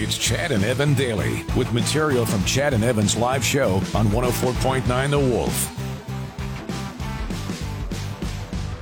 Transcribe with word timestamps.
It's 0.00 0.16
Chad 0.16 0.52
and 0.52 0.64
Evan 0.64 0.94
daily 0.94 1.42
with 1.56 1.72
material 1.72 2.24
from 2.24 2.44
Chad 2.44 2.72
and 2.72 2.84
Evan's 2.84 3.16
live 3.16 3.44
show 3.44 3.82
on 3.96 4.06
104.9 4.06 5.10
The 5.10 5.18
Wolf. 5.18 5.74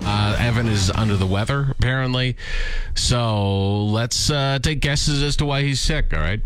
Uh, 0.05 0.37
Evan 0.39 0.69
is 0.69 0.91
under 0.91 1.17
the 1.17 1.27
weather, 1.27 1.69
apparently. 1.71 2.37
So 2.95 3.87
let's 3.87 4.29
uh, 4.31 4.59
take 4.61 4.81
guesses 4.81 5.23
as 5.23 5.37
to 5.37 5.47
why 5.47 5.63
he's 5.63 5.81
sick, 5.81 6.13
all 6.13 6.21
right? 6.21 6.43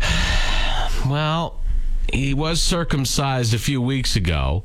Well, 1.06 1.60
he 2.10 2.32
was 2.32 2.62
circumcised 2.62 3.52
a 3.52 3.58
few 3.58 3.82
weeks 3.82 4.16
ago, 4.16 4.64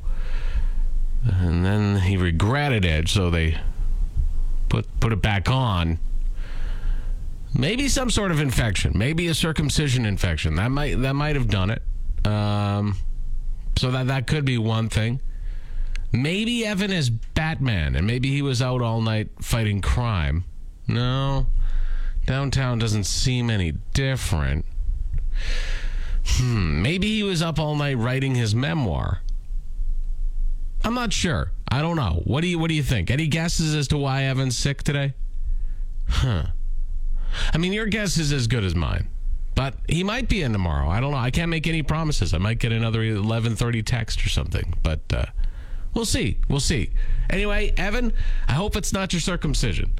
and 1.22 1.66
then 1.66 2.00
he 2.00 2.16
regretted 2.16 2.86
it, 2.86 3.10
so 3.10 3.28
they 3.28 3.58
put, 4.70 4.86
put 5.00 5.12
it 5.12 5.20
back 5.20 5.50
on. 5.50 5.98
Maybe 7.56 7.88
some 7.88 8.10
sort 8.10 8.30
of 8.30 8.40
infection, 8.40 8.92
maybe 8.96 9.26
a 9.26 9.34
circumcision 9.34 10.06
infection. 10.06 10.54
That 10.54 10.70
might 10.70 11.00
that 11.00 11.14
might 11.14 11.36
have 11.36 11.48
done 11.48 11.70
it. 11.70 11.82
Um, 12.24 12.96
so 13.76 13.90
that 13.90 14.06
that 14.06 14.26
could 14.26 14.44
be 14.44 14.58
one 14.58 14.88
thing. 14.88 15.20
Maybe 16.12 16.66
Evan 16.66 16.90
is 16.90 17.10
Batman, 17.10 17.94
and 17.94 18.06
maybe 18.06 18.30
he 18.30 18.42
was 18.42 18.60
out 18.60 18.82
all 18.82 19.00
night 19.00 19.28
fighting 19.40 19.80
crime. 19.80 20.44
No, 20.86 21.46
downtown 22.26 22.78
doesn't 22.78 23.04
seem 23.04 23.50
any 23.50 23.72
different. 23.94 24.64
Hmm, 26.24 26.82
maybe 26.82 27.08
he 27.08 27.22
was 27.22 27.42
up 27.42 27.58
all 27.58 27.74
night 27.74 27.94
writing 27.94 28.34
his 28.34 28.54
memoir. 28.54 29.20
I'm 30.84 30.94
not 30.94 31.12
sure. 31.12 31.52
I 31.68 31.82
don't 31.82 31.96
know. 31.96 32.22
What 32.24 32.40
do 32.40 32.48
you 32.48 32.58
What 32.58 32.68
do 32.68 32.74
you 32.74 32.82
think? 32.82 33.10
Any 33.10 33.26
guesses 33.26 33.74
as 33.74 33.88
to 33.88 33.98
why 33.98 34.24
Evan's 34.24 34.56
sick 34.56 34.82
today? 34.82 35.14
Huh. 36.08 36.46
I 37.52 37.58
mean, 37.58 37.72
your 37.72 37.86
guess 37.86 38.18
is 38.18 38.32
as 38.32 38.46
good 38.46 38.64
as 38.64 38.74
mine. 38.74 39.08
But 39.54 39.74
he 39.88 40.04
might 40.04 40.28
be 40.28 40.42
in 40.42 40.52
tomorrow. 40.52 40.88
I 40.88 41.00
don't 41.00 41.10
know. 41.10 41.18
I 41.18 41.30
can't 41.30 41.50
make 41.50 41.66
any 41.66 41.82
promises. 41.82 42.32
I 42.32 42.38
might 42.38 42.58
get 42.58 42.72
another 42.72 43.00
11:30 43.00 43.84
text 43.84 44.24
or 44.24 44.28
something. 44.28 44.74
But 44.82 45.00
uh, 45.12 45.26
we'll 45.92 46.04
see. 46.06 46.38
We'll 46.48 46.60
see. 46.60 46.92
Anyway, 47.28 47.72
Evan, 47.76 48.12
I 48.48 48.52
hope 48.52 48.76
it's 48.76 48.92
not 48.92 49.12
your 49.12 49.20
circumcision. 49.20 49.98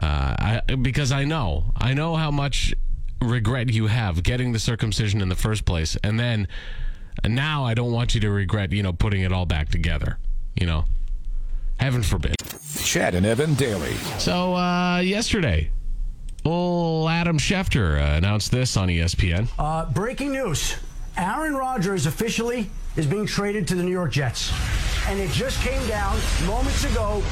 Uh, 0.00 0.60
I, 0.68 0.74
because 0.80 1.10
I 1.10 1.24
know, 1.24 1.72
I 1.76 1.92
know 1.92 2.14
how 2.14 2.30
much 2.30 2.72
regret 3.20 3.70
you 3.70 3.88
have 3.88 4.22
getting 4.22 4.52
the 4.52 4.60
circumcision 4.60 5.20
in 5.20 5.28
the 5.28 5.34
first 5.34 5.64
place, 5.64 5.96
and 6.04 6.20
then 6.20 6.46
now 7.26 7.64
I 7.64 7.74
don't 7.74 7.90
want 7.90 8.14
you 8.14 8.20
to 8.20 8.30
regret, 8.30 8.70
you 8.70 8.82
know, 8.82 8.92
putting 8.92 9.22
it 9.22 9.32
all 9.32 9.46
back 9.46 9.70
together. 9.70 10.18
You 10.54 10.66
know, 10.66 10.84
heaven 11.80 12.02
forbid. 12.02 12.36
Chad 12.84 13.14
and 13.14 13.26
Evan 13.26 13.54
daily. 13.54 13.94
So 14.18 14.54
uh, 14.54 15.00
yesterday, 15.00 15.70
old 16.48 17.10
Adam 17.10 17.38
Schefter 17.38 18.00
uh, 18.00 18.16
announced 18.16 18.50
this 18.50 18.76
on 18.76 18.88
ESPN. 18.88 19.48
Uh, 19.58 19.84
breaking 19.86 20.32
news: 20.32 20.76
Aaron 21.16 21.54
Rodgers 21.54 22.06
officially 22.06 22.70
is 22.96 23.06
being 23.06 23.26
traded 23.26 23.68
to 23.68 23.74
the 23.74 23.82
New 23.82 23.92
York 23.92 24.12
Jets, 24.12 24.52
and 25.06 25.20
it 25.20 25.30
just 25.30 25.60
came 25.60 25.86
down 25.88 26.18
moments 26.46 26.84
ago 26.84 27.22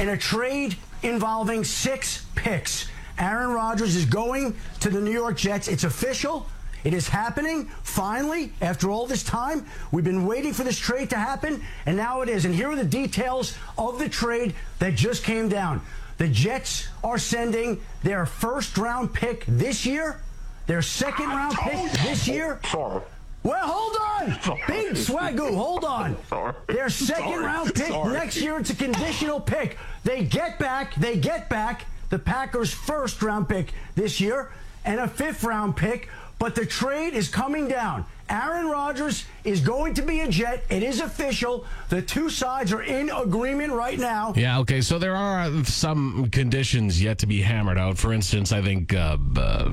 in 0.00 0.10
a 0.10 0.16
trade 0.16 0.76
involving 1.02 1.64
six 1.64 2.26
picks. 2.34 2.88
Aaron 3.18 3.50
Rodgers 3.50 3.96
is 3.96 4.04
going 4.04 4.54
to 4.80 4.90
the 4.90 5.00
New 5.00 5.12
York 5.12 5.36
Jets. 5.36 5.68
It's 5.68 5.84
official. 5.84 6.46
It 6.84 6.94
is 6.94 7.08
happening 7.08 7.64
finally 7.82 8.52
after 8.60 8.90
all 8.90 9.06
this 9.06 9.24
time. 9.24 9.66
We've 9.90 10.04
been 10.04 10.26
waiting 10.26 10.52
for 10.52 10.62
this 10.62 10.78
trade 10.78 11.10
to 11.10 11.16
happen, 11.16 11.62
and 11.86 11.96
now 11.96 12.20
it 12.20 12.28
is. 12.28 12.44
And 12.44 12.54
here 12.54 12.70
are 12.70 12.76
the 12.76 12.84
details 12.84 13.56
of 13.78 13.98
the 13.98 14.08
trade 14.08 14.54
that 14.78 14.94
just 14.94 15.24
came 15.24 15.48
down. 15.48 15.80
The 16.18 16.28
Jets 16.28 16.88
are 17.04 17.18
sending 17.18 17.80
their 18.02 18.26
first 18.26 18.78
round 18.78 19.12
pick 19.12 19.44
this 19.46 19.84
year, 19.84 20.20
their 20.66 20.82
second 20.82 21.28
round 21.28 21.56
pick 21.56 21.92
this 22.02 22.26
year. 22.26 22.58
Oh, 22.64 22.68
sorry. 22.68 23.02
Well, 23.42 23.66
hold 23.68 23.96
on. 23.96 24.56
Big 24.66 24.94
swagoo, 24.94 25.54
hold 25.54 25.84
on. 25.84 26.16
Sorry. 26.28 26.52
Their 26.66 26.88
second 26.88 27.34
Sorry. 27.34 27.44
round 27.44 27.74
pick 27.74 27.90
next 27.90 28.38
year, 28.38 28.58
it's 28.58 28.70
a 28.70 28.74
conditional 28.74 29.38
pick. 29.38 29.78
They 30.02 30.24
get 30.24 30.58
back, 30.58 30.96
they 30.96 31.16
get 31.16 31.48
back 31.48 31.84
the 32.10 32.18
Packers' 32.18 32.72
first 32.72 33.22
round 33.22 33.48
pick 33.48 33.72
this 33.94 34.20
year 34.20 34.50
and 34.84 34.98
a 34.98 35.06
fifth 35.06 35.44
round 35.44 35.76
pick, 35.76 36.08
but 36.40 36.56
the 36.56 36.66
trade 36.66 37.14
is 37.14 37.28
coming 37.28 37.68
down. 37.68 38.04
Aaron 38.28 38.68
Rodgers 38.68 39.24
is 39.44 39.60
going 39.60 39.94
to 39.94 40.02
be 40.02 40.20
a 40.20 40.28
Jet. 40.28 40.64
It 40.68 40.82
is 40.82 41.00
official. 41.00 41.64
The 41.88 42.02
two 42.02 42.28
sides 42.28 42.72
are 42.72 42.82
in 42.82 43.10
agreement 43.10 43.72
right 43.72 43.98
now. 43.98 44.32
Yeah, 44.36 44.58
okay. 44.60 44.80
So 44.80 44.98
there 44.98 45.14
are 45.14 45.64
some 45.64 46.28
conditions 46.30 47.00
yet 47.02 47.18
to 47.18 47.26
be 47.26 47.42
hammered 47.42 47.78
out. 47.78 47.98
For 47.98 48.12
instance, 48.12 48.52
I 48.52 48.62
think 48.62 48.92
uh, 48.94 49.16
uh, 49.36 49.72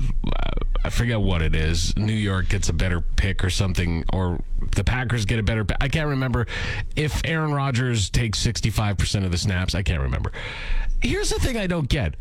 I 0.84 0.90
forget 0.90 1.20
what 1.20 1.42
it 1.42 1.54
is. 1.54 1.96
New 1.96 2.12
York 2.12 2.48
gets 2.48 2.68
a 2.68 2.72
better 2.72 3.00
pick 3.00 3.42
or 3.42 3.50
something, 3.50 4.04
or 4.12 4.40
the 4.76 4.84
Packers 4.84 5.24
get 5.24 5.38
a 5.38 5.42
better. 5.42 5.66
I 5.80 5.88
can't 5.88 6.10
remember 6.10 6.46
if 6.94 7.20
Aaron 7.24 7.52
Rodgers 7.52 8.10
takes 8.10 8.38
sixty-five 8.38 8.98
percent 8.98 9.24
of 9.24 9.30
the 9.30 9.38
snaps. 9.38 9.74
I 9.74 9.82
can't 9.82 10.02
remember. 10.02 10.30
Here's 11.02 11.30
the 11.30 11.40
thing 11.40 11.56
I 11.56 11.66
don't 11.66 11.88
get. 11.88 12.14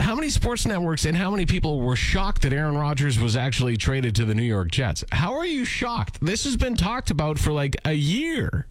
How 0.00 0.14
many 0.14 0.30
sports 0.30 0.66
networks 0.66 1.04
and 1.04 1.16
how 1.16 1.30
many 1.30 1.44
people 1.44 1.80
were 1.80 1.94
shocked 1.94 2.42
that 2.42 2.54
Aaron 2.54 2.76
Rodgers 2.76 3.18
was 3.18 3.36
actually 3.36 3.76
traded 3.76 4.16
to 4.16 4.24
the 4.24 4.34
New 4.34 4.42
York 4.42 4.70
Jets? 4.70 5.04
How 5.12 5.34
are 5.34 5.44
you 5.44 5.66
shocked? 5.66 6.24
This 6.24 6.44
has 6.44 6.56
been 6.56 6.74
talked 6.74 7.10
about 7.10 7.38
for 7.38 7.52
like 7.52 7.76
a 7.84 7.92
year. 7.92 8.66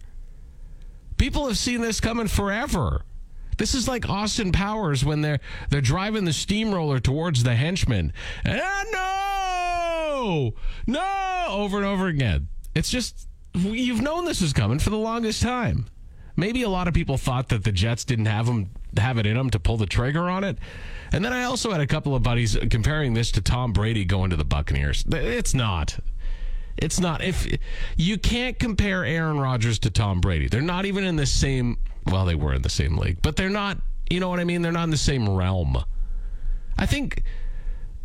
People 1.18 1.46
have 1.46 1.56
seen 1.56 1.82
this 1.82 2.00
coming 2.00 2.26
forever. 2.26 3.04
This 3.58 3.74
is 3.74 3.86
like 3.86 4.08
Austin 4.08 4.52
Powers 4.52 5.04
when 5.04 5.20
they're 5.20 5.40
they're 5.68 5.80
driving 5.80 6.24
the 6.24 6.32
steamroller 6.32 6.98
towards 6.98 7.42
the 7.42 7.54
henchman. 7.54 8.12
No, 8.44 10.54
no, 10.86 11.46
over 11.48 11.76
and 11.76 11.86
over 11.86 12.08
again. 12.08 12.48
It's 12.74 12.90
just 12.90 13.28
you've 13.54 14.00
known 14.00 14.24
this 14.24 14.40
was 14.40 14.52
coming 14.52 14.78
for 14.78 14.90
the 14.90 14.96
longest 14.96 15.42
time. 15.42 15.86
Maybe 16.40 16.62
a 16.62 16.68
lot 16.70 16.88
of 16.88 16.94
people 16.94 17.18
thought 17.18 17.50
that 17.50 17.64
the 17.64 17.70
Jets 17.70 18.04
didn't 18.04 18.26
have 18.26 18.46
them 18.46 18.70
have 18.96 19.18
it 19.18 19.26
in 19.26 19.36
them 19.36 19.50
to 19.50 19.60
pull 19.60 19.76
the 19.76 19.86
trigger 19.86 20.28
on 20.28 20.42
it. 20.42 20.58
And 21.12 21.24
then 21.24 21.32
I 21.32 21.44
also 21.44 21.70
had 21.70 21.80
a 21.80 21.86
couple 21.86 22.14
of 22.14 22.22
buddies 22.22 22.56
comparing 22.70 23.14
this 23.14 23.30
to 23.32 23.42
Tom 23.42 23.72
Brady 23.72 24.04
going 24.04 24.30
to 24.30 24.36
the 24.36 24.44
Buccaneers. 24.44 25.04
It's 25.08 25.52
not. 25.54 25.98
It's 26.78 26.98
not. 26.98 27.22
If 27.22 27.46
you 27.96 28.16
can't 28.16 28.58
compare 28.58 29.04
Aaron 29.04 29.38
Rodgers 29.38 29.78
to 29.80 29.90
Tom 29.90 30.20
Brady, 30.20 30.48
they're 30.48 30.62
not 30.62 30.86
even 30.86 31.04
in 31.04 31.16
the 31.16 31.26
same. 31.26 31.76
Well, 32.06 32.24
they 32.24 32.34
were 32.34 32.54
in 32.54 32.62
the 32.62 32.70
same 32.70 32.96
league, 32.96 33.18
but 33.20 33.36
they're 33.36 33.50
not. 33.50 33.78
You 34.08 34.18
know 34.18 34.30
what 34.30 34.40
I 34.40 34.44
mean? 34.44 34.62
They're 34.62 34.72
not 34.72 34.84
in 34.84 34.90
the 34.90 34.96
same 34.96 35.28
realm. 35.28 35.76
I 36.78 36.86
think 36.86 37.22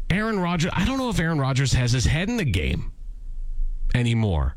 Aaron 0.10 0.40
Rodgers. 0.40 0.72
I 0.74 0.84
don't 0.86 0.98
know 0.98 1.10
if 1.10 1.20
Aaron 1.20 1.40
Rodgers 1.40 1.74
has 1.74 1.94
his 1.94 2.06
head 2.06 2.28
in 2.28 2.38
the 2.38 2.46
game 2.46 2.92
anymore. 3.94 4.56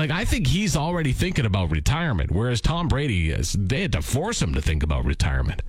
Like 0.00 0.10
I 0.10 0.24
think 0.24 0.46
he's 0.46 0.76
already 0.76 1.12
thinking 1.12 1.44
about 1.44 1.70
retirement, 1.70 2.30
whereas 2.30 2.62
Tom 2.62 2.88
Brady 2.88 3.28
is. 3.28 3.52
They 3.52 3.82
had 3.82 3.92
to 3.92 4.00
force 4.00 4.40
him 4.40 4.54
to 4.54 4.62
think 4.62 4.82
about 4.82 5.04
retirement. 5.04 5.60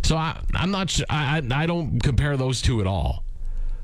So 0.00 0.16
I, 0.16 0.40
I'm 0.54 0.70
not. 0.70 0.98
I, 1.10 1.42
I 1.52 1.66
don't 1.66 2.00
compare 2.02 2.38
those 2.38 2.62
two 2.62 2.80
at 2.80 2.86
all 2.86 3.22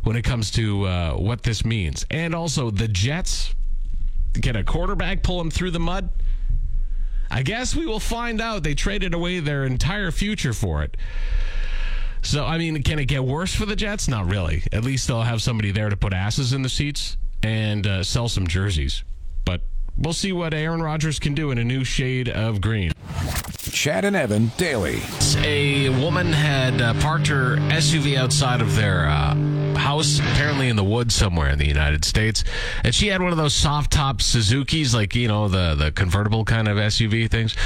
when 0.04 0.16
it 0.16 0.22
comes 0.22 0.50
to 0.52 0.86
uh, 0.86 1.12
what 1.16 1.42
this 1.42 1.66
means. 1.66 2.06
And 2.10 2.34
also, 2.34 2.70
the 2.70 2.88
Jets 2.88 3.54
can 4.41 4.56
a 4.56 4.64
quarterback 4.64 5.22
pull 5.22 5.36
them 5.36 5.50
through 5.50 5.72
the 5.72 5.80
mud? 5.80 6.08
I 7.30 7.42
guess 7.42 7.76
we 7.76 7.84
will 7.84 8.00
find 8.00 8.41
out. 8.41 8.62
They 8.62 8.74
traded 8.74 9.12
away 9.12 9.41
their 9.41 9.66
entire 9.66 10.12
future 10.12 10.54
for 10.54 10.82
it. 10.82 10.97
So, 12.22 12.47
I 12.47 12.56
mean, 12.56 12.82
can 12.82 12.98
it 12.98 13.04
get 13.04 13.22
worse 13.22 13.54
for 13.54 13.66
the 13.66 13.76
Jets? 13.76 14.08
Not 14.08 14.30
really. 14.30 14.62
At 14.72 14.82
least 14.82 15.08
they'll 15.08 15.20
have 15.20 15.42
somebody 15.42 15.72
there 15.72 15.91
to 15.91 15.97
put 15.98 16.14
asses 16.14 16.54
in 16.54 16.62
the 16.62 16.70
seats 16.70 17.18
and 17.42 17.86
uh, 17.86 18.03
sell 18.03 18.30
some 18.30 18.47
jerseys. 18.47 19.04
But 19.97 20.07
we'll 20.07 20.12
see 20.15 20.33
what 20.33 20.53
Aaron 20.53 20.83
Rodgers 20.83 21.19
can 21.19 21.34
do 21.34 21.51
in 21.51 21.59
a 21.59 21.65
new 21.65 21.83
shade 21.84 22.29
of 22.29 22.61
green. 22.61 22.93
Chad 23.71 24.05
and 24.05 24.15
Evan 24.15 24.53
daily. 24.57 25.03
A 25.39 25.89
woman 25.89 26.33
had 26.33 26.81
uh, 26.81 26.95
parked 26.95 27.27
her 27.29 27.57
SUV 27.57 28.17
outside 28.17 28.61
of 28.61 28.77
their 28.77 29.07
uh, 29.07 29.34
house, 29.77 30.19
apparently 30.19 30.69
in 30.69 30.77
the 30.77 30.84
woods 30.84 31.15
somewhere 31.15 31.48
in 31.48 31.59
the 31.59 31.66
United 31.66 32.04
States, 32.04 32.45
and 32.84 32.95
she 32.95 33.09
had 33.09 33.22
one 33.22 33.33
of 33.33 33.39
those 33.39 33.54
soft 33.54 33.93
top 33.93 34.21
Suzuki's, 34.21 34.95
like 34.95 35.15
you 35.15 35.28
know 35.28 35.48
the 35.48 35.75
the 35.75 35.93
convertible 35.93 36.45
kind 36.45 36.69
of 36.69 36.77
SUV 36.77 37.31
things, 37.31 37.57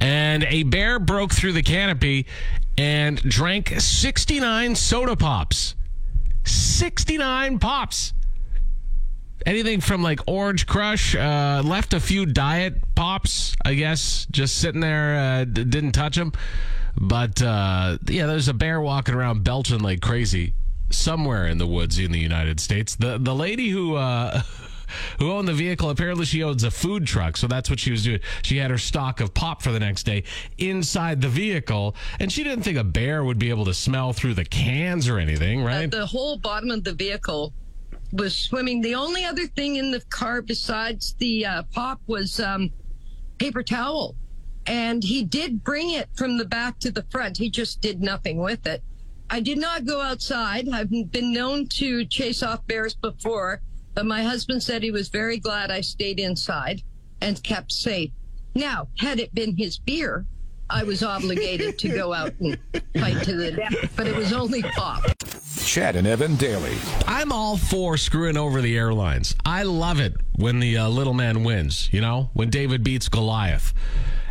and 0.00 0.44
a 0.44 0.62
bear 0.64 0.98
broke 0.98 1.32
through 1.32 1.52
the 1.52 1.62
canopy 1.62 2.26
and 2.76 3.20
drank 3.22 3.74
69 3.78 4.76
soda 4.76 5.16
pops. 5.16 5.74
69 6.44 7.58
pops 7.58 8.14
anything 9.48 9.80
from 9.80 10.02
like 10.02 10.20
Orange 10.26 10.66
Crush, 10.66 11.16
uh, 11.16 11.62
left 11.64 11.94
a 11.94 12.00
few 12.00 12.26
diet 12.26 12.74
pops, 12.94 13.56
I 13.64 13.74
guess, 13.74 14.26
just 14.30 14.58
sitting 14.58 14.80
there, 14.80 15.16
uh, 15.16 15.44
d- 15.44 15.64
didn't 15.64 15.92
touch 15.92 16.16
them. 16.16 16.32
But 17.00 17.40
uh, 17.42 17.98
yeah, 18.06 18.26
there's 18.26 18.48
a 18.48 18.54
bear 18.54 18.80
walking 18.80 19.14
around 19.14 19.44
belching 19.44 19.80
like 19.80 20.00
crazy 20.00 20.54
somewhere 20.90 21.46
in 21.46 21.58
the 21.58 21.66
woods 21.66 21.98
in 21.98 22.12
the 22.12 22.18
United 22.18 22.60
States. 22.60 22.96
The 22.96 23.18
the 23.18 23.34
lady 23.34 23.68
who 23.68 23.94
uh, 23.94 24.42
who 25.18 25.30
owned 25.30 25.48
the 25.48 25.54
vehicle. 25.54 25.90
Apparently, 25.90 26.24
she 26.24 26.42
owns 26.42 26.64
a 26.64 26.70
food 26.70 27.06
truck, 27.06 27.36
so 27.36 27.46
that's 27.46 27.70
what 27.70 27.78
she 27.78 27.90
was 27.90 28.04
doing. 28.04 28.20
She 28.42 28.58
had 28.58 28.70
her 28.70 28.78
stock 28.78 29.20
of 29.20 29.32
pop 29.32 29.62
for 29.62 29.70
the 29.72 29.80
next 29.80 30.04
day 30.04 30.24
inside 30.58 31.20
the 31.20 31.28
vehicle, 31.28 31.94
and 32.20 32.32
she 32.32 32.42
didn't 32.42 32.64
think 32.64 32.76
a 32.76 32.84
bear 32.84 33.24
would 33.24 33.38
be 33.38 33.50
able 33.50 33.64
to 33.66 33.74
smell 33.74 34.12
through 34.12 34.34
the 34.34 34.44
cans 34.44 35.08
or 35.08 35.18
anything, 35.18 35.62
right? 35.62 35.92
Uh, 35.92 35.98
the 35.98 36.06
whole 36.06 36.36
bottom 36.36 36.70
of 36.70 36.84
the 36.84 36.94
vehicle 36.94 37.52
was 38.12 38.34
swimming. 38.34 38.80
The 38.80 38.94
only 38.94 39.24
other 39.24 39.46
thing 39.46 39.76
in 39.76 39.90
the 39.90 40.00
car 40.00 40.42
besides 40.42 41.14
the 41.18 41.44
uh, 41.46 41.62
pop 41.74 42.00
was 42.06 42.40
um, 42.40 42.70
paper 43.38 43.62
towel. 43.62 44.16
And 44.66 45.02
he 45.02 45.24
did 45.24 45.64
bring 45.64 45.90
it 45.90 46.08
from 46.14 46.36
the 46.36 46.44
back 46.44 46.78
to 46.80 46.90
the 46.90 47.06
front. 47.10 47.38
He 47.38 47.48
just 47.48 47.80
did 47.80 48.00
nothing 48.02 48.38
with 48.38 48.66
it. 48.66 48.82
I 49.30 49.40
did 49.40 49.58
not 49.58 49.84
go 49.84 50.00
outside. 50.00 50.68
I've 50.68 50.90
been 50.90 51.32
known 51.32 51.66
to 51.68 52.04
chase 52.06 52.42
off 52.42 52.66
bears 52.66 52.94
before, 52.94 53.60
but 53.94 54.06
my 54.06 54.22
husband 54.22 54.62
said 54.62 54.82
he 54.82 54.90
was 54.90 55.08
very 55.08 55.38
glad 55.38 55.70
I 55.70 55.80
stayed 55.82 56.20
inside 56.20 56.82
and 57.20 57.42
kept 57.42 57.72
safe. 57.72 58.10
Now, 58.54 58.88
had 58.98 59.20
it 59.20 59.34
been 59.34 59.56
his 59.56 59.78
beer, 59.78 60.26
I 60.70 60.84
was 60.84 61.02
obligated 61.02 61.78
to 61.78 61.88
go 61.88 62.12
out 62.12 62.34
and 62.40 62.58
fight 62.98 63.22
to 63.24 63.34
the 63.34 63.52
death, 63.52 63.92
but 63.96 64.06
it 64.06 64.14
was 64.14 64.32
only 64.32 64.62
pop. 64.62 65.02
Chad 65.64 65.96
and 65.96 66.06
Evan 66.06 66.36
Daily. 66.36 66.76
I'm 67.06 67.32
all 67.32 67.56
for 67.56 67.96
screwing 67.96 68.36
over 68.36 68.60
the 68.60 68.76
airlines. 68.76 69.34
I 69.46 69.62
love 69.62 69.98
it 70.00 70.14
when 70.36 70.60
the 70.60 70.76
uh, 70.78 70.88
little 70.88 71.14
man 71.14 71.42
wins, 71.42 71.88
you 71.92 72.00
know, 72.00 72.30
when 72.34 72.50
David 72.50 72.84
beats 72.84 73.08
Goliath. 73.08 73.72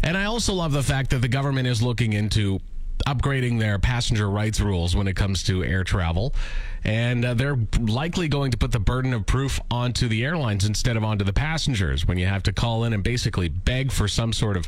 And 0.03 0.15
I 0.15 0.25
also 0.25 0.53
love 0.53 0.71
the 0.71 0.83
fact 0.83 1.09
that 1.09 1.19
the 1.19 1.27
government 1.27 1.67
is 1.67 1.81
looking 1.81 2.13
into 2.13 2.59
upgrading 3.05 3.59
their 3.59 3.79
passenger 3.79 4.29
rights 4.29 4.59
rules 4.59 4.95
when 4.95 5.07
it 5.07 5.15
comes 5.15 5.43
to 5.43 5.63
air 5.63 5.83
travel. 5.83 6.33
And 6.83 7.25
uh, 7.25 7.33
they're 7.33 7.57
likely 7.79 8.27
going 8.27 8.51
to 8.51 8.57
put 8.57 8.71
the 8.71 8.79
burden 8.79 9.13
of 9.13 9.25
proof 9.25 9.59
onto 9.69 10.07
the 10.07 10.23
airlines 10.23 10.65
instead 10.65 10.95
of 10.95 11.03
onto 11.03 11.25
the 11.25 11.33
passengers 11.33 12.07
when 12.07 12.17
you 12.17 12.27
have 12.27 12.43
to 12.43 12.53
call 12.53 12.85
in 12.85 12.93
and 12.93 13.03
basically 13.03 13.49
beg 13.49 13.91
for 13.91 14.07
some 14.07 14.31
sort 14.31 14.55
of, 14.55 14.67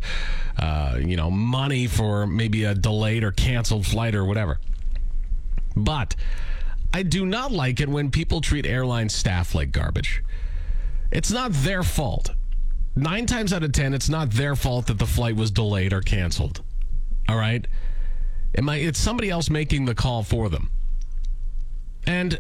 uh, 0.58 0.98
you 1.00 1.16
know, 1.16 1.32
money 1.32 1.88
for 1.88 2.28
maybe 2.28 2.66
a 2.66 2.76
delayed 2.76 3.24
or 3.24 3.32
canceled 3.32 3.86
flight 3.86 4.16
or 4.16 4.26
whatever. 4.26 4.60
But 5.76 6.16
I 6.94 7.04
do 7.04 7.26
not 7.26 7.52
like 7.52 7.80
it 7.80 7.88
when 7.88 8.12
people 8.12 8.42
treat 8.42 8.66
airline 8.66 9.10
staff 9.10 9.56
like 9.56 9.72
garbage. 9.72 10.24
It's 11.12 11.32
not 11.32 11.52
their 11.52 11.84
fault. 11.84 12.32
Nine 12.96 13.28
times 13.28 13.54
out 13.54 13.64
of 13.64 13.72
ten, 13.72 13.94
it's 13.94 14.10
not 14.10 14.32
their 14.32 14.56
fault 14.56 14.88
that 14.88 15.00
the 15.00 15.06
flight 15.06 15.36
was 15.36 15.52
delayed 15.52 15.94
or 15.94 16.02
canceled. 16.02 16.62
All 17.30 17.38
right? 17.38 17.66
It's 18.54 19.00
somebody 19.00 19.30
else 19.30 19.50
making 19.50 19.86
the 19.86 19.96
call 19.96 20.24
for 20.24 20.50
them. 20.50 20.70
And 22.06 22.40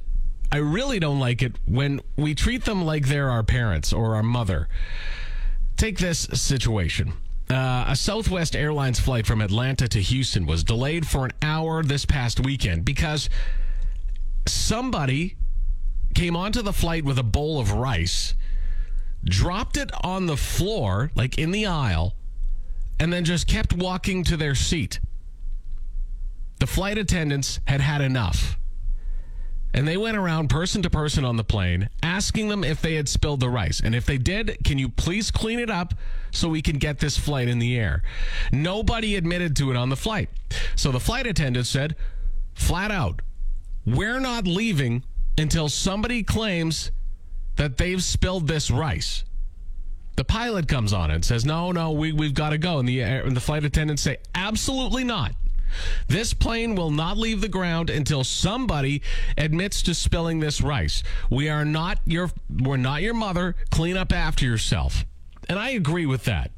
I 0.51 0.57
really 0.57 0.99
don't 0.99 1.19
like 1.19 1.41
it 1.41 1.55
when 1.65 2.01
we 2.17 2.33
treat 2.33 2.65
them 2.65 2.83
like 2.83 3.07
they're 3.07 3.29
our 3.29 3.43
parents 3.43 3.93
or 3.93 4.15
our 4.15 4.23
mother. 4.23 4.67
Take 5.77 5.99
this 5.99 6.19
situation. 6.33 7.13
Uh, 7.49 7.85
a 7.87 7.95
Southwest 7.95 8.55
Airlines 8.55 8.99
flight 8.99 9.25
from 9.25 9.41
Atlanta 9.41 9.87
to 9.87 9.99
Houston 9.99 10.45
was 10.45 10.63
delayed 10.63 11.07
for 11.07 11.25
an 11.25 11.31
hour 11.41 11.83
this 11.83 12.05
past 12.05 12.39
weekend 12.39 12.85
because 12.85 13.29
somebody 14.47 15.35
came 16.13 16.35
onto 16.35 16.61
the 16.61 16.73
flight 16.73 17.05
with 17.05 17.17
a 17.17 17.23
bowl 17.23 17.59
of 17.59 17.71
rice, 17.71 18.33
dropped 19.23 19.77
it 19.77 19.91
on 20.03 20.25
the 20.25 20.37
floor, 20.37 21.11
like 21.15 21.37
in 21.37 21.51
the 21.51 21.65
aisle, 21.65 22.13
and 22.99 23.11
then 23.13 23.23
just 23.23 23.47
kept 23.47 23.73
walking 23.73 24.23
to 24.23 24.37
their 24.37 24.55
seat. 24.55 24.99
The 26.59 26.67
flight 26.67 26.97
attendants 26.97 27.59
had 27.65 27.81
had 27.81 28.01
enough. 28.01 28.57
And 29.73 29.87
they 29.87 29.97
went 29.97 30.17
around 30.17 30.49
person 30.49 30.81
to 30.81 30.89
person 30.89 31.23
on 31.23 31.37
the 31.37 31.43
plane 31.43 31.89
asking 32.01 32.49
them 32.49 32.63
if 32.63 32.81
they 32.81 32.95
had 32.95 33.07
spilled 33.07 33.39
the 33.39 33.49
rice. 33.49 33.79
And 33.79 33.93
if 33.93 34.05
they 34.05 34.17
did, 34.17 34.57
can 34.65 34.79
you 34.79 34.89
please 34.89 35.29
clean 35.29 35.59
it 35.59 35.69
up 35.69 35.93
so 36.31 36.49
we 36.49 36.61
can 36.61 36.79
get 36.79 36.99
this 36.99 37.17
flight 37.17 37.47
in 37.47 37.59
the 37.59 37.77
air? 37.77 38.01
Nobody 38.51 39.15
admitted 39.15 39.55
to 39.57 39.69
it 39.69 39.77
on 39.77 39.89
the 39.89 39.95
flight. 39.95 40.29
So 40.75 40.91
the 40.91 40.99
flight 40.99 41.27
attendant 41.27 41.67
said, 41.67 41.95
flat 42.55 42.91
out, 42.91 43.21
we're 43.85 44.19
not 44.19 44.47
leaving 44.47 45.03
until 45.37 45.69
somebody 45.69 46.23
claims 46.23 46.91
that 47.55 47.77
they've 47.77 48.03
spilled 48.03 48.47
this 48.47 48.71
rice. 48.71 49.23
The 50.15 50.25
pilot 50.25 50.67
comes 50.67 50.93
on 50.93 51.11
and 51.11 51.23
says, 51.23 51.45
no, 51.45 51.71
no, 51.71 51.91
we, 51.91 52.11
we've 52.11 52.33
got 52.33 52.49
to 52.49 52.57
go. 52.57 52.79
And 52.79 52.89
the, 52.89 53.01
and 53.01 53.35
the 53.35 53.41
flight 53.41 53.63
attendants 53.63 54.01
say, 54.01 54.17
absolutely 54.33 55.03
not. 55.03 55.33
This 56.07 56.33
plane 56.33 56.75
will 56.75 56.91
not 56.91 57.17
leave 57.17 57.41
the 57.41 57.47
ground 57.47 57.89
until 57.89 58.23
somebody 58.23 59.01
admits 59.37 59.81
to 59.83 59.93
spilling 59.93 60.39
this 60.39 60.61
rice. 60.61 61.03
We 61.29 61.49
are 61.49 61.65
not 61.65 61.99
your 62.05 62.31
we're 62.49 62.77
not 62.77 63.01
your 63.01 63.13
mother. 63.13 63.55
Clean 63.71 63.97
up 63.97 64.11
after 64.11 64.45
yourself. 64.45 65.05
And 65.47 65.57
I 65.57 65.69
agree 65.69 66.05
with 66.05 66.25
that. 66.25 66.51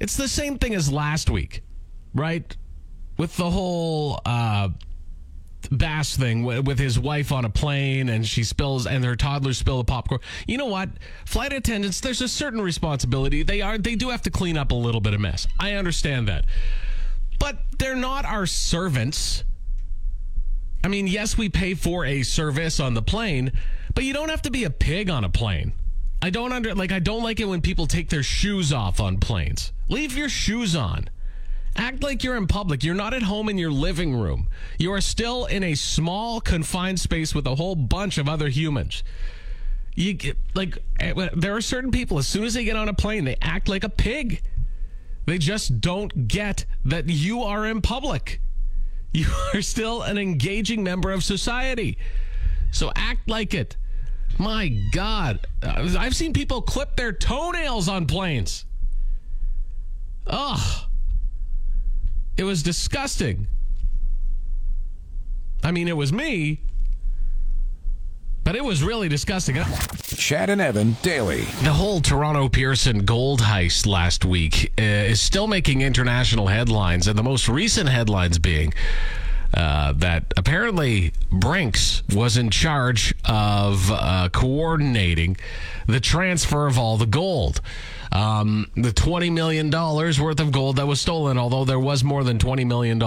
It's 0.00 0.16
the 0.16 0.28
same 0.28 0.58
thing 0.58 0.74
as 0.74 0.92
last 0.92 1.30
week, 1.30 1.62
right? 2.14 2.56
With 3.16 3.36
the 3.36 3.48
whole 3.48 4.20
uh, 4.26 4.70
Bass 5.70 6.16
thing 6.16 6.42
with 6.42 6.78
his 6.78 6.98
wife 6.98 7.32
on 7.32 7.44
a 7.44 7.50
plane 7.50 8.08
and 8.08 8.26
she 8.26 8.44
spills 8.44 8.86
and 8.86 9.04
her 9.04 9.16
toddler 9.16 9.52
spill 9.52 9.78
the 9.78 9.84
popcorn. 9.84 10.20
You 10.46 10.58
know 10.58 10.66
what? 10.66 10.90
Flight 11.24 11.52
attendants, 11.52 12.00
there's 12.00 12.20
a 12.20 12.28
certain 12.28 12.60
responsibility. 12.60 13.42
They 13.42 13.62
are 13.62 13.78
they 13.78 13.94
do 13.94 14.10
have 14.10 14.22
to 14.22 14.30
clean 14.30 14.56
up 14.56 14.72
a 14.72 14.74
little 14.74 15.00
bit 15.00 15.14
of 15.14 15.20
mess. 15.20 15.46
I 15.58 15.72
understand 15.72 16.28
that. 16.28 16.44
But 17.38 17.58
they're 17.78 17.96
not 17.96 18.24
our 18.24 18.46
servants. 18.46 19.44
I 20.82 20.88
mean, 20.88 21.06
yes, 21.06 21.38
we 21.38 21.48
pay 21.48 21.74
for 21.74 22.04
a 22.04 22.22
service 22.22 22.78
on 22.78 22.94
the 22.94 23.02
plane, 23.02 23.52
but 23.94 24.04
you 24.04 24.12
don't 24.12 24.28
have 24.28 24.42
to 24.42 24.50
be 24.50 24.64
a 24.64 24.70
pig 24.70 25.08
on 25.08 25.24
a 25.24 25.30
plane. 25.30 25.72
I 26.24 26.30
don't 26.30 26.52
under 26.52 26.74
like 26.74 26.92
I 26.92 27.00
don't 27.00 27.22
like 27.22 27.40
it 27.40 27.44
when 27.44 27.60
people 27.60 27.86
take 27.86 28.08
their 28.08 28.22
shoes 28.22 28.72
off 28.72 28.98
on 28.98 29.18
planes. 29.18 29.72
Leave 29.88 30.16
your 30.16 30.28
shoes 30.28 30.74
on. 30.74 31.10
Act 31.76 32.02
like 32.02 32.22
you're 32.22 32.36
in 32.36 32.46
public. 32.46 32.84
You're 32.84 32.94
not 32.94 33.14
at 33.14 33.22
home 33.22 33.48
in 33.48 33.58
your 33.58 33.70
living 33.70 34.14
room. 34.14 34.48
You 34.78 34.92
are 34.92 35.00
still 35.00 35.44
in 35.44 35.62
a 35.62 35.74
small 35.74 36.40
confined 36.40 37.00
space 37.00 37.34
with 37.34 37.46
a 37.46 37.56
whole 37.56 37.74
bunch 37.74 38.16
of 38.16 38.28
other 38.28 38.48
humans. 38.48 39.02
You 39.94 40.14
get 40.14 40.38
like 40.54 40.78
eh, 40.98 41.28
there 41.34 41.56
are 41.56 41.60
certain 41.60 41.90
people 41.90 42.18
as 42.18 42.26
soon 42.26 42.44
as 42.44 42.54
they 42.54 42.64
get 42.64 42.76
on 42.76 42.88
a 42.88 42.94
plane, 42.94 43.24
they 43.24 43.36
act 43.42 43.68
like 43.68 43.84
a 43.84 43.88
pig. 43.88 44.42
They 45.26 45.38
just 45.38 45.80
don't 45.80 46.28
get 46.28 46.66
that 46.84 47.08
you 47.08 47.42
are 47.42 47.66
in 47.66 47.80
public. 47.80 48.40
You 49.16 49.26
are 49.54 49.62
still 49.62 50.02
an 50.02 50.18
engaging 50.18 50.82
member 50.82 51.12
of 51.12 51.22
society. 51.22 51.98
So 52.72 52.90
act 52.96 53.28
like 53.28 53.54
it. 53.54 53.76
My 54.38 54.76
God. 54.92 55.46
I've 55.62 56.16
seen 56.16 56.32
people 56.32 56.62
clip 56.62 56.96
their 56.96 57.12
toenails 57.12 57.88
on 57.88 58.06
planes. 58.06 58.64
Ugh. 60.26 60.88
It 62.36 62.42
was 62.42 62.64
disgusting. 62.64 63.46
I 65.62 65.70
mean, 65.70 65.86
it 65.86 65.96
was 65.96 66.12
me, 66.12 66.60
but 68.42 68.56
it 68.56 68.64
was 68.64 68.82
really 68.82 69.08
disgusting. 69.08 69.56
Chad 70.24 70.48
and 70.48 70.58
Evan 70.58 70.96
daily. 71.02 71.42
The 71.64 71.74
whole 71.74 72.00
Toronto 72.00 72.48
Pearson 72.48 73.04
gold 73.04 73.42
heist 73.42 73.86
last 73.86 74.24
week 74.24 74.72
uh, 74.78 74.82
is 74.82 75.20
still 75.20 75.46
making 75.46 75.82
international 75.82 76.46
headlines, 76.46 77.08
and 77.08 77.18
the 77.18 77.22
most 77.22 77.46
recent 77.46 77.90
headlines 77.90 78.38
being 78.38 78.72
uh, 79.56 79.92
that 79.92 80.32
apparently 80.36 81.12
Brinks 81.30 82.02
was 82.12 82.36
in 82.36 82.50
charge 82.50 83.14
of 83.24 83.90
uh, 83.90 84.28
coordinating 84.32 85.36
the 85.86 86.00
transfer 86.00 86.66
of 86.66 86.78
all 86.78 86.96
the 86.96 87.06
gold 87.06 87.60
um, 88.14 88.70
the 88.76 88.90
$20 88.90 89.32
million 89.32 89.70
worth 89.70 90.40
of 90.40 90.52
gold 90.52 90.76
that 90.76 90.86
was 90.86 91.00
stolen, 91.00 91.36
although 91.36 91.64
there 91.64 91.80
was 91.80 92.04
more 92.04 92.22
than 92.22 92.38
$20 92.38 92.64
million 92.64 93.00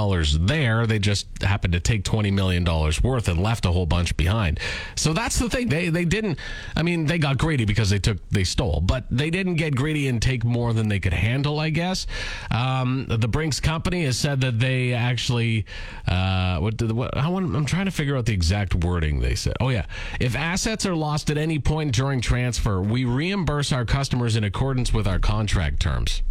there, 0.46 0.86
they 0.86 1.00
just 1.00 1.28
happened 1.42 1.74
to 1.74 1.80
take 1.80 2.04
$20 2.04 2.34
million 2.34 2.66
worth 2.66 3.30
and 3.30 3.42
left 3.42 3.66
a 3.66 3.72
whole 3.72 3.86
bunch 3.86 4.18
behind. 4.18 4.60
So 4.96 5.14
that's 5.14 5.40
the 5.40 5.50
thing. 5.50 5.70
They, 5.70 5.88
they 5.88 6.04
didn't, 6.04 6.38
I 6.76 6.84
mean, 6.84 7.06
they 7.06 7.20
got 7.20 7.38
greedy 7.38 7.64
because 7.64 7.90
they 7.90 8.00
took, 8.00 8.18
they 8.30 8.44
stole, 8.44 8.82
but 8.82 9.06
they 9.10 9.30
didn't 9.30 9.56
get 9.56 9.76
greedy 9.76 10.10
and 10.10 10.22
take 10.22 10.44
more 10.44 10.74
than 10.74 10.90
they 10.90 11.00
could 11.00 11.14
handle, 11.14 11.60
I 11.60 11.70
guess. 11.70 12.06
Um, 12.52 13.06
the 13.08 13.30
Brinks 13.30 13.62
company 13.62 14.04
has 14.04 14.18
said 14.18 14.42
that 14.42 14.60
they 14.60 14.94
actually, 14.94 15.66
uh, 16.06 16.12
what, 16.60 16.82
what 16.82 17.18
I 17.18 17.30
want, 17.30 17.56
I'm 17.56 17.66
trying 17.66 17.86
to 17.86 17.92
figure 17.92 18.18
out 18.18 18.26
the 18.26 18.34
exact 18.34 18.76
wording 18.76 19.20
they 19.20 19.36
said. 19.36 19.54
Oh, 19.60 19.70
yeah. 19.70 19.86
If 20.20 20.36
assets 20.36 20.86
are 20.86 20.96
lost 20.96 21.30
at 21.30 21.38
any 21.38 21.60
point 21.60 21.94
during 21.94 22.22
transfer, 22.22 22.82
we 22.82 23.06
reimburse 23.06 23.72
our 23.72 23.86
customers 23.86 24.36
in 24.36 24.44
accordance 24.44 24.94
with 24.94 25.08
our 25.08 25.20
contract 25.20 25.80
terms. 25.80 26.22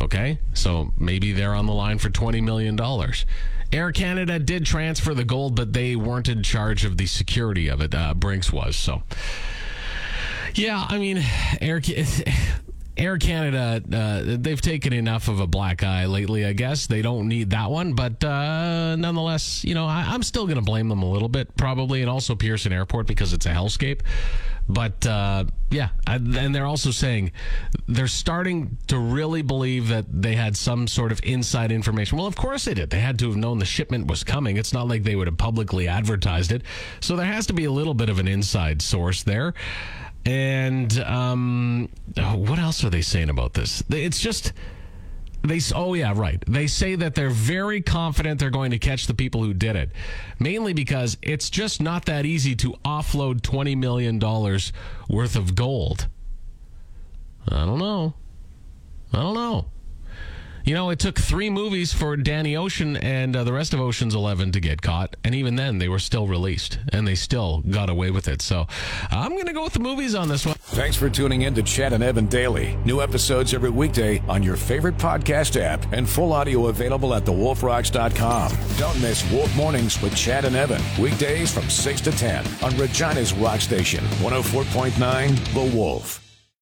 Okay, 0.00 0.38
so 0.54 0.92
maybe 0.98 1.32
they're 1.32 1.54
on 1.54 1.66
the 1.66 1.74
line 1.74 1.98
for 1.98 2.08
$20 2.08 2.42
million. 2.42 2.78
Air 3.72 3.92
Canada 3.92 4.38
did 4.38 4.64
transfer 4.64 5.14
the 5.14 5.24
gold, 5.24 5.54
but 5.54 5.72
they 5.72 5.94
weren't 5.94 6.28
in 6.28 6.42
charge 6.42 6.84
of 6.84 6.96
the 6.96 7.06
security 7.06 7.68
of 7.68 7.80
it. 7.80 7.94
Uh, 7.94 8.14
Brinks 8.14 8.52
was. 8.52 8.76
So, 8.76 9.02
yeah, 10.54 10.86
I 10.88 10.98
mean, 10.98 11.22
Air. 11.60 11.80
Air 12.96 13.18
Canada, 13.18 13.82
uh, 13.92 14.36
they've 14.38 14.60
taken 14.60 14.92
enough 14.92 15.28
of 15.28 15.40
a 15.40 15.46
black 15.46 15.82
eye 15.82 16.06
lately, 16.06 16.44
I 16.44 16.52
guess. 16.52 16.86
They 16.86 17.02
don't 17.02 17.28
need 17.28 17.50
that 17.50 17.70
one. 17.70 17.94
But 17.94 18.22
uh, 18.22 18.96
nonetheless, 18.96 19.64
you 19.64 19.74
know, 19.74 19.86
I, 19.86 20.14
am 20.14 20.22
still 20.22 20.46
going 20.46 20.58
to 20.58 20.64
blame 20.64 20.88
them 20.88 21.02
a 21.02 21.10
little 21.10 21.28
bit, 21.28 21.56
probably, 21.56 22.02
and 22.02 22.10
also 22.10 22.34
Pearson 22.34 22.72
Airport 22.72 23.06
because 23.06 23.32
it's 23.32 23.46
a 23.46 23.50
hellscape. 23.50 24.00
But 24.68 25.04
uh, 25.04 25.44
yeah, 25.70 25.88
and 26.06 26.54
they're 26.54 26.66
also 26.66 26.92
saying 26.92 27.32
they're 27.88 28.06
starting 28.06 28.78
to 28.86 28.98
really 28.98 29.42
believe 29.42 29.88
that 29.88 30.04
they 30.08 30.36
had 30.36 30.56
some 30.56 30.86
sort 30.86 31.10
of 31.10 31.20
inside 31.24 31.72
information. 31.72 32.18
Well, 32.18 32.26
of 32.26 32.36
course 32.36 32.66
they 32.66 32.74
did. 32.74 32.90
They 32.90 33.00
had 33.00 33.18
to 33.20 33.28
have 33.28 33.36
known 33.36 33.58
the 33.58 33.64
shipment 33.64 34.06
was 34.06 34.22
coming. 34.22 34.56
It's 34.56 34.72
not 34.72 34.86
like 34.86 35.02
they 35.02 35.16
would 35.16 35.26
have 35.26 35.38
publicly 35.38 35.88
advertised 35.88 36.52
it. 36.52 36.62
So 37.00 37.16
there 37.16 37.26
has 37.26 37.46
to 37.48 37.52
be 37.52 37.64
a 37.64 37.72
little 37.72 37.94
bit 37.94 38.10
of 38.10 38.20
an 38.20 38.28
inside 38.28 38.80
source 38.80 39.24
there. 39.24 39.54
And 40.26 40.98
um, 41.00 41.88
what 42.16 42.58
else 42.58 42.84
are 42.84 42.90
they 42.90 43.02
saying 43.02 43.30
about 43.30 43.54
this? 43.54 43.82
It's 43.88 44.20
just 44.20 44.52
they 45.42 45.60
oh 45.74 45.94
yeah 45.94 46.12
right. 46.14 46.42
They 46.46 46.66
say 46.66 46.94
that 46.96 47.14
they're 47.14 47.30
very 47.30 47.80
confident 47.80 48.38
they're 48.40 48.50
going 48.50 48.72
to 48.72 48.78
catch 48.78 49.06
the 49.06 49.14
people 49.14 49.42
who 49.42 49.54
did 49.54 49.76
it 49.76 49.90
mainly 50.38 50.74
because 50.74 51.16
it's 51.22 51.48
just 51.48 51.80
not 51.80 52.04
that 52.06 52.26
easy 52.26 52.54
to 52.56 52.74
offload 52.84 53.40
20 53.42 53.74
million 53.74 54.18
dollars 54.18 54.72
worth 55.08 55.36
of 55.36 55.54
gold. 55.54 56.08
I 57.48 57.64
don't 57.64 57.78
know. 57.78 58.14
I 59.12 59.20
don't 59.20 59.34
know 59.34 59.66
you 60.64 60.74
know, 60.74 60.90
it 60.90 60.98
took 60.98 61.18
three 61.18 61.50
movies 61.50 61.92
for 61.92 62.16
Danny 62.16 62.56
Ocean 62.56 62.96
and 62.96 63.34
uh, 63.36 63.44
the 63.44 63.52
rest 63.52 63.74
of 63.74 63.80
Ocean's 63.80 64.14
Eleven 64.14 64.52
to 64.52 64.60
get 64.60 64.82
caught, 64.82 65.16
and 65.24 65.34
even 65.34 65.56
then, 65.56 65.78
they 65.78 65.88
were 65.88 65.98
still 65.98 66.26
released, 66.26 66.78
and 66.92 67.06
they 67.06 67.14
still 67.14 67.62
got 67.70 67.90
away 67.90 68.10
with 68.10 68.28
it. 68.28 68.42
So, 68.42 68.66
I'm 69.10 69.32
going 69.32 69.46
to 69.46 69.52
go 69.52 69.64
with 69.64 69.72
the 69.72 69.80
movies 69.80 70.14
on 70.14 70.28
this 70.28 70.46
one. 70.46 70.56
Thanks 70.60 70.96
for 70.96 71.10
tuning 71.10 71.42
in 71.42 71.54
to 71.54 71.62
Chad 71.62 71.92
and 71.92 72.02
Evan 72.02 72.26
Daily. 72.26 72.76
New 72.84 73.00
episodes 73.00 73.54
every 73.54 73.70
weekday 73.70 74.22
on 74.28 74.42
your 74.42 74.56
favorite 74.56 74.96
podcast 74.96 75.60
app, 75.60 75.84
and 75.92 76.08
full 76.08 76.32
audio 76.32 76.66
available 76.68 77.14
at 77.14 77.24
thewolfrocks.com. 77.24 78.52
Don't 78.78 79.00
miss 79.00 79.30
Wolf 79.32 79.54
Mornings 79.56 80.00
with 80.02 80.14
Chad 80.14 80.44
and 80.44 80.56
Evan 80.56 80.82
weekdays 81.00 81.52
from 81.52 81.68
six 81.68 82.00
to 82.02 82.10
ten 82.12 82.44
on 82.62 82.76
Regina's 82.76 83.32
Rock 83.32 83.60
Station, 83.60 84.04
104.9 84.22 85.54
The 85.54 85.76
Wolf. 85.76 86.29